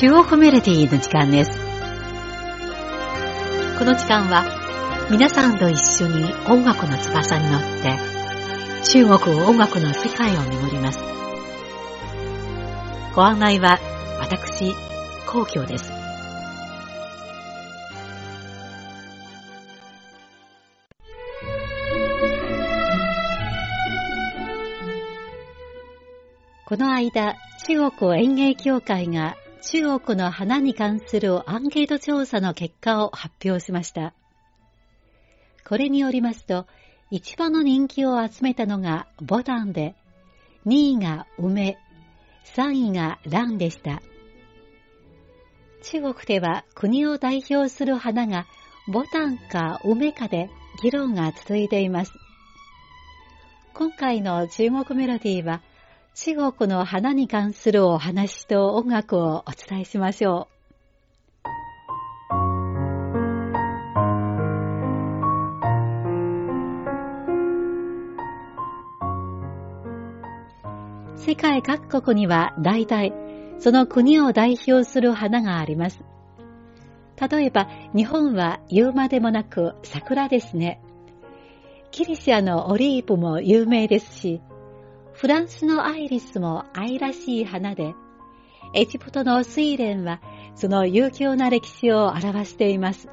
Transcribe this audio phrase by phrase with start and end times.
[0.00, 1.50] 中国メロディの時間です。
[3.78, 4.46] この時間は
[5.10, 7.98] 皆さんと一緒に音楽の翼に乗って
[8.90, 10.98] 中国音楽の世界を巡ります。
[13.14, 13.78] ご案内は
[14.20, 14.74] 私、
[15.26, 15.92] 皇居です。
[26.64, 34.14] この間、中国演芸協会が中国の花に関するアンケート調査の結果を発表しました。
[35.68, 36.66] これによりますと、
[37.10, 39.94] 一番の人気を集めたのがボタンで、
[40.66, 41.78] 2位が梅、
[42.56, 44.00] 3位が蘭でした。
[45.82, 48.46] 中国では国を代表する花が
[48.88, 50.50] ボタンか梅かで
[50.82, 52.12] 議論が続いています。
[53.74, 55.62] 今回の中国メロディーは
[56.14, 60.60] 中国の花に関するお話と音楽をお伝えしましょう。
[71.16, 73.12] 世界各国には大体
[73.58, 76.02] その国を代表する花があります。
[77.30, 80.80] 例えば日本は言うまでもなく桜ですね。
[81.92, 84.40] ギリシアのオリーブも有名ですし、
[85.20, 87.94] フランスのアイリスも愛らしい花で、
[88.72, 90.22] エジプトの睡蓮は
[90.54, 93.10] その悠久な歴史を表しています。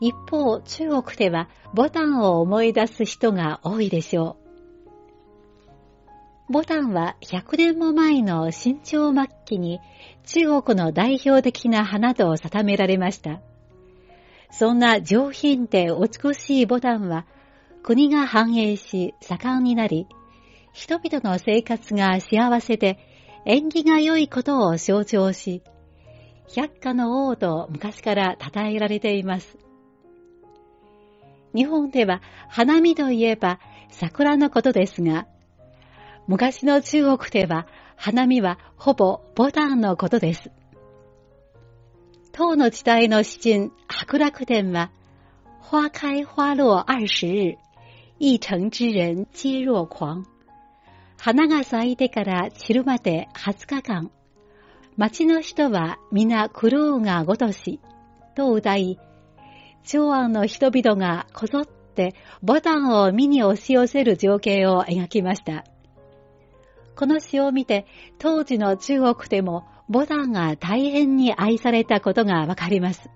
[0.00, 4.38] 一方、中国ではボタンを思い出す人が多いでしょ
[6.48, 6.52] う。
[6.54, 9.80] ボタンは100年も前の新朝末期に
[10.24, 13.42] 中国の代表的な花と定められました。
[14.50, 17.26] そんな上品で美しいボタンは
[17.86, 20.08] 国が繁栄し盛んになり、
[20.72, 22.98] 人々の生活が幸せで
[23.44, 25.62] 縁起が良いことを象徴し、
[26.52, 29.56] 百花の王と昔から称えられています。
[31.54, 35.28] 日本では花見といえば桜のことですが、
[36.26, 40.50] 昔の中国では花見はほぼボタンのことです。
[42.32, 44.90] 唐の時代の詩人白楽天は、
[45.60, 47.58] 花開花落二十日、
[48.18, 50.24] 一城之人皆若狂。
[51.18, 54.10] 花が咲いてから散るまで20日間、
[54.96, 57.78] 町の人は皆苦労がごとし、
[58.34, 58.98] と歌い、
[59.84, 65.66] 長安の人々がこぞってボタンを見に押し寄せる情景を描きました。
[66.96, 67.84] この詩を見て、
[68.18, 73.10] 当時の中国でもボタンが大変に愛されたことがわかります。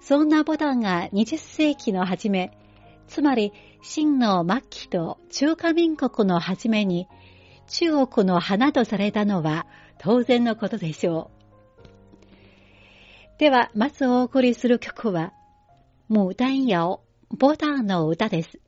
[0.00, 2.56] そんなボタンが20世紀の初め、
[3.08, 3.52] つまり、
[3.82, 7.08] 秦の末期と中華民国の初めに、
[7.68, 9.66] 中国の花とされたのは
[9.98, 11.36] 当然のことでしょう。
[13.38, 15.32] では、まずお送りする曲は、
[16.08, 17.00] 牡丹谣、
[17.30, 18.60] ボタンの歌です。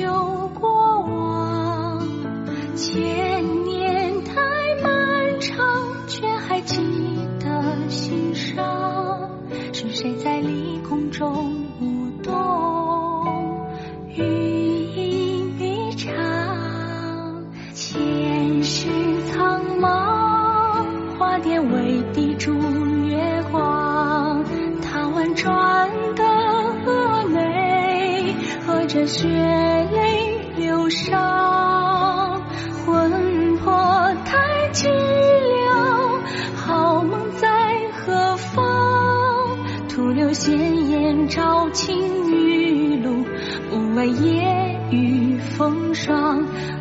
[0.00, 0.29] 秋。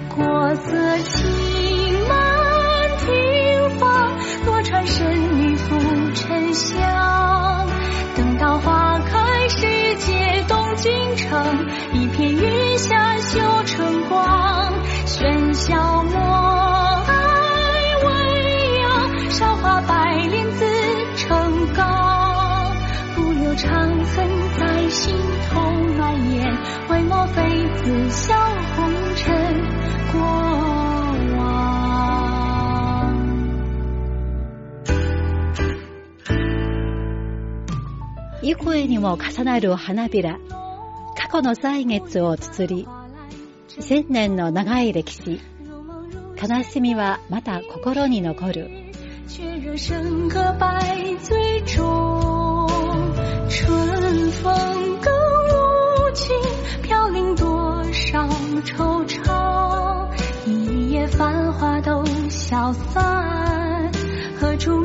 [0.10, 1.28] 国色倾
[2.08, 2.18] 满
[3.00, 5.78] 庭芳，多穿神女拂
[6.14, 7.68] 沉香。
[8.16, 14.74] 等到花开时节动京城，一片云霞绣春光。
[15.06, 16.20] 喧嚣莫
[17.08, 17.14] 爱
[18.06, 19.94] 未央，韶华白
[20.28, 20.66] 莲自
[21.16, 22.76] 成钢。
[23.16, 24.28] 不留长恨
[24.60, 25.16] 在心
[25.50, 25.62] 头
[25.98, 26.58] 蔓延，
[26.90, 27.42] 为眸妃
[27.78, 28.36] 子笑
[28.76, 29.49] 红尘。
[38.57, 40.39] 声にも重なる花びら、
[41.17, 42.87] 過去の歳月をつづり、
[43.69, 45.41] 千年の長い歴史、
[46.41, 48.71] 悲しみはまた心に残る。
[49.27, 49.61] 春
[54.31, 55.11] 风更
[55.49, 55.51] 无
[56.15, 56.25] 情，
[56.83, 58.29] 飘零多少
[58.63, 60.09] 惆怅。
[60.47, 63.91] 一夜繁华都消散，
[64.41, 64.85] 何处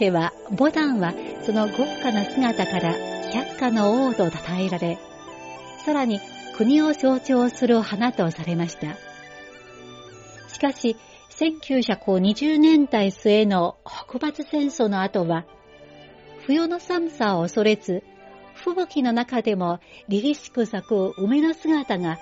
[0.00, 1.12] では、ボダンは
[1.44, 2.94] その豪華な姿から
[3.34, 4.98] 百花の王と称えられ、
[5.84, 6.20] さらに
[6.56, 8.96] 国を象徴する花とされました。
[10.48, 10.96] しかし、
[11.28, 15.44] 1920年代末の北伐戦争の後は、
[16.46, 18.02] 冬の寒さを恐れず、
[18.54, 22.18] 吹雪の中でも凛々しく咲く梅の姿が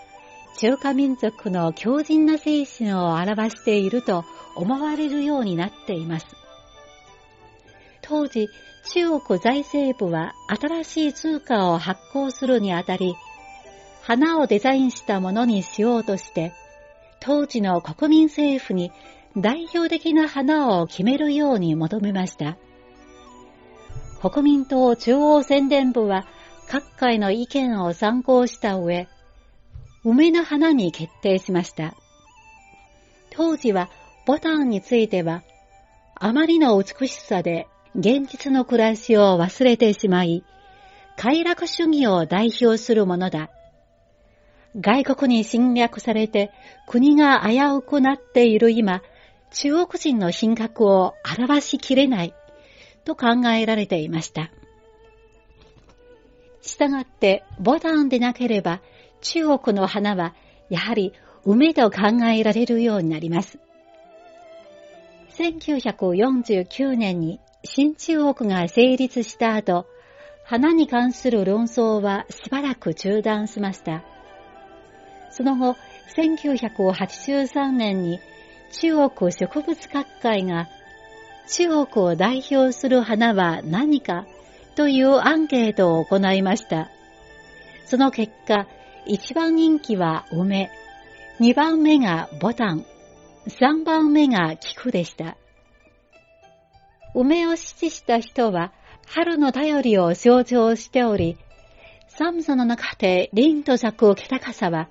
[0.59, 4.25] 中華民族の強靭な精神を表していると
[4.57, 6.27] 思われるようになっています。
[8.09, 8.49] 当時、
[8.95, 13.15] 中国財政部は新しい通貨を発行するにあたり、
[14.03, 16.55] 花をデザインしたものにしようとして、
[17.21, 18.91] 当時の国民政府に
[19.37, 22.57] 代表的な花を決めるように求めました。
[24.23, 26.27] 国民党中央宣伝部は
[26.67, 29.07] 各界の意見を参考した上、
[30.03, 31.95] 梅の花に決定しました。
[33.31, 33.91] 当時は
[34.27, 35.43] ボタンについては、
[36.15, 40.45] あまりの美しさで現実の暮らしを忘れてしまい、
[41.17, 43.51] 快楽主義を代表するものだ。
[44.79, 46.53] 外国に侵略されて
[46.87, 49.03] 国が危うくなっている今、
[49.51, 52.35] 中国人の品格を表しきれない
[53.05, 54.53] と考えられていました。
[56.63, 58.81] したがってボタンでなければ
[59.23, 60.37] 中国の花は
[60.71, 61.15] やはり
[61.45, 63.59] 梅と考えられるようになります。
[65.31, 67.41] 1949年に
[67.71, 69.87] 新中国が成立した後、
[70.43, 74.05] 花に関する論争はしばらく中断しました。
[75.31, 75.77] その後、
[76.17, 78.21] 1983年に
[78.73, 80.67] 中国植物学会が
[81.47, 84.27] 中国を代表する花は何か
[84.75, 86.89] というアンケートを行いました。
[87.85, 88.67] その結果、
[89.07, 90.71] 1番人気は梅、
[91.39, 92.87] 2番目がボタン、
[93.47, 95.37] 3番目が菊でした。
[97.21, 98.73] 梅を支持した人は
[99.09, 101.37] 春の便りを象徴しており、
[102.07, 104.89] 寒さの中で凛と咲く気高さは、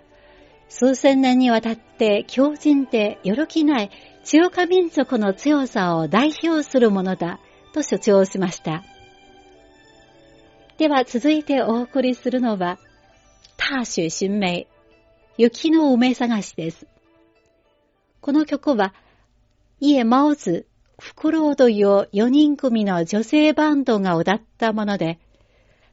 [0.67, 3.91] 数千年にわたって強靭でよろきない
[4.25, 7.39] 中華民族の強さを代表するものだ
[7.73, 8.83] と主張しました。
[10.77, 12.77] では続いてお送りするのは、
[13.55, 14.67] 大雪新梅、
[15.37, 16.87] 雪の梅探しです。
[18.19, 18.93] この曲は、
[19.79, 20.67] 家マオズ、
[20.99, 25.19] フクロウという4人組の女性バンドが歌ったもので、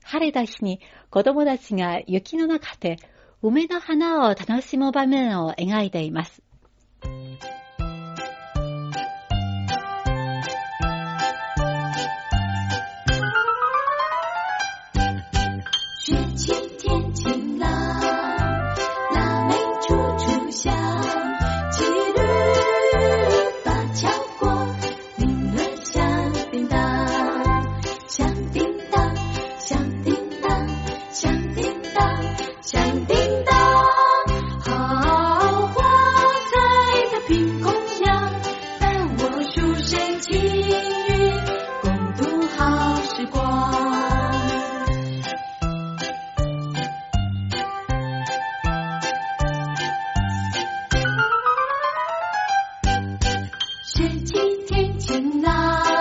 [0.02, 0.80] 晴れた日に
[1.10, 2.96] 子供たちが雪の中で
[3.42, 6.42] 梅の花を楽しむ場面を描いています。
[53.96, 54.34] 这几
[54.66, 55.93] 天晴朗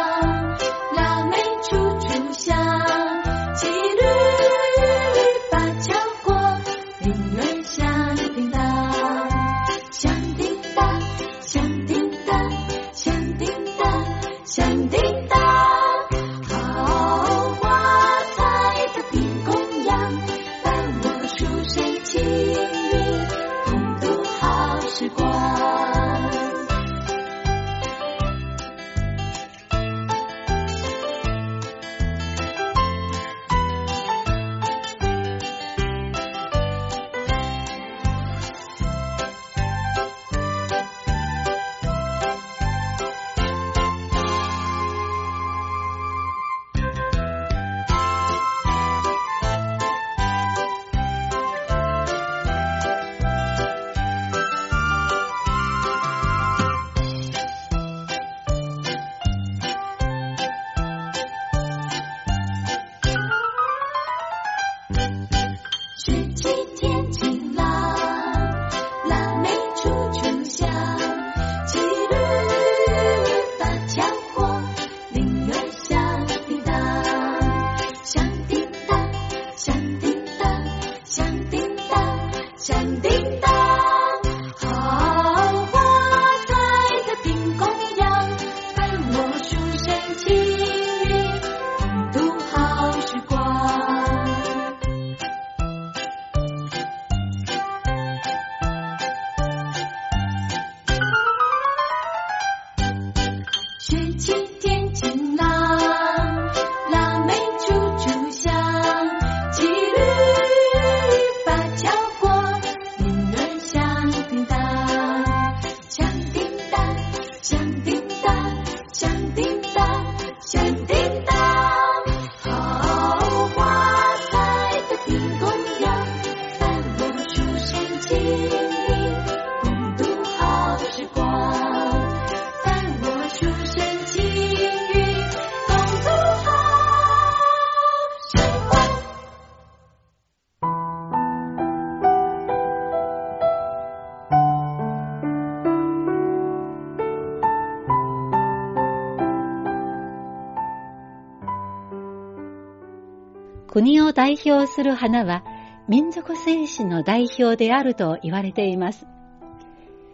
[153.73, 155.43] 国を代表する花は
[155.89, 159.07] 民族精神の代表であると言われています。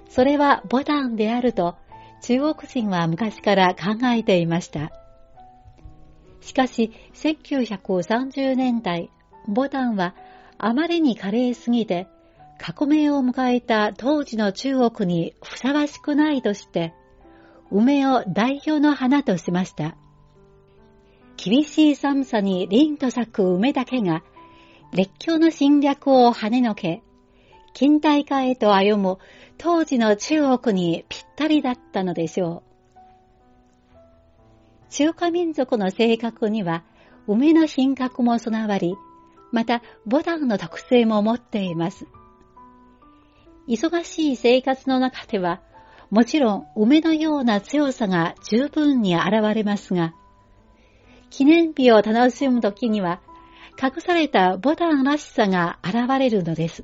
[0.08, 1.76] それはボタンであると
[2.22, 4.94] 中国人は昔から考えていました。
[6.40, 9.10] しかし1930年代、
[9.46, 10.16] ボタンは
[10.58, 12.08] あまりに華麗すぎて
[12.58, 16.94] 革命を迎えた当時の中国にふさわしくないとして、
[17.72, 19.98] 梅を代表の花としました。
[21.42, 24.24] 厳しい寒さに凛と咲く梅だけが、
[24.92, 27.02] 列強の侵略を跳ねのけ、
[27.74, 29.20] 近代化へと歩む
[29.58, 32.62] 当時の中国にぴったりだったのでしょ
[33.96, 34.00] う。
[34.90, 36.84] 中華民族の性格には、
[37.26, 38.96] 梅の品格も備わり、
[39.54, 42.06] またボタンの特性も持っています。
[43.70, 45.62] 忙しい生活の中では、
[46.10, 50.14] もちろん梅のような強さが十分に現れますが、
[51.30, 53.22] 記念日を楽しむときには、
[53.82, 56.84] 隠されたボタンらしさが現れるのです。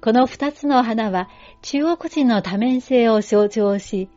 [0.00, 1.28] この二つの花は
[1.62, 4.08] 中国人の多面性を象徴し、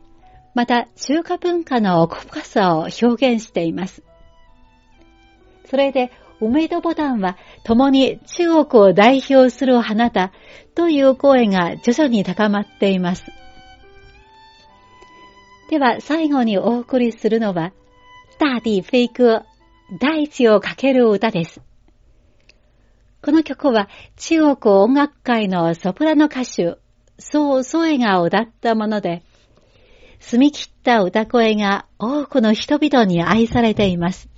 [0.54, 4.02] また中華文化の奥深さを表現しています。
[5.66, 6.10] それで、
[6.40, 10.32] 梅戸ボタンは共に中国を代表する花だ
[10.74, 13.24] という声が徐々に高まっています。
[15.70, 17.72] では最後にお送りするのは、
[18.38, 19.44] 大地飞歌、
[20.00, 21.60] 大地をかける歌です。
[23.22, 26.78] この曲は中国音楽界のソプラノ歌手、
[27.18, 29.22] 宋ソエが歌ったもので、
[30.18, 34.31] 澄み切った歌声が多くの人々に愛されています。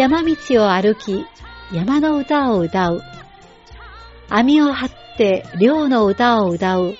[0.00, 0.34] 山道
[0.64, 1.26] を歩き、
[1.74, 3.02] 山の歌を歌う。
[4.30, 6.94] 網を張って漁の歌を歌う。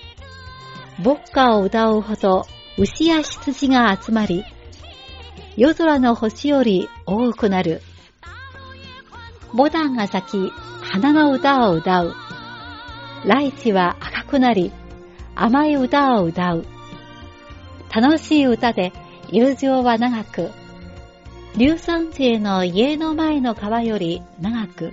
[1.02, 4.44] 牧歌を歌うほど牛や羊が集まり、
[5.56, 7.80] 夜空の星より多くなる。
[9.54, 12.14] ボタンが咲き、花の歌を歌う。
[13.24, 14.72] ライチは赤くなり、
[15.34, 16.66] 甘い歌を歌う。
[17.90, 18.92] 楽しい歌で
[19.30, 20.50] 友情は長く、
[21.56, 24.92] 硫酸性の家の前の川より長く、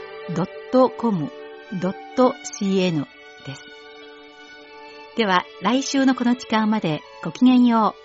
[0.29, 1.31] .com.cn
[3.45, 3.63] です。
[5.17, 8.01] では、来週のこの時間までごきげんよう。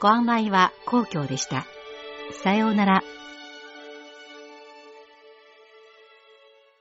[0.00, 1.66] ご案内は皇居でした。
[2.42, 3.02] さようなら。